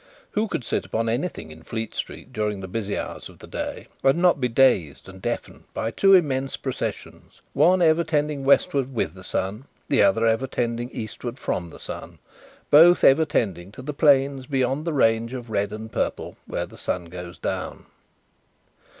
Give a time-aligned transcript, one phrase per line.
[0.31, 3.85] Who could sit upon anything in Fleet street during the busy hours of the day,
[4.03, 9.13] and not be dazed and deafened by two immense processions, one ever tending westward with
[9.13, 12.17] the sun, the other ever tending eastward from the sun,
[12.71, 16.79] both ever tending to the plains beyond the range of red and purple where the
[16.79, 17.85] sun goes down!